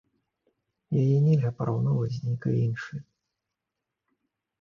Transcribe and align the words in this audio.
Яе 1.01 1.17
нельга 1.25 1.51
параўноўваць 1.59 2.09
з 2.15 2.21
нейкай 2.29 2.57
іншай. 2.65 2.99